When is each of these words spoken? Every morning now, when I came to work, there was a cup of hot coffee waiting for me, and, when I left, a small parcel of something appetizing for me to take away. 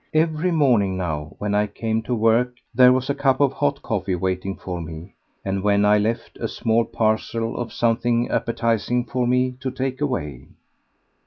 Every 0.15 0.49
morning 0.49 0.97
now, 0.97 1.35
when 1.37 1.53
I 1.53 1.67
came 1.67 2.01
to 2.01 2.15
work, 2.15 2.55
there 2.73 2.91
was 2.91 3.07
a 3.07 3.13
cup 3.13 3.39
of 3.39 3.53
hot 3.53 3.83
coffee 3.83 4.15
waiting 4.15 4.55
for 4.57 4.81
me, 4.81 5.13
and, 5.45 5.61
when 5.61 5.85
I 5.85 5.99
left, 5.99 6.37
a 6.39 6.47
small 6.47 6.85
parcel 6.85 7.55
of 7.55 7.71
something 7.71 8.27
appetizing 8.31 9.05
for 9.05 9.27
me 9.27 9.57
to 9.59 9.69
take 9.69 10.01
away. 10.01 10.47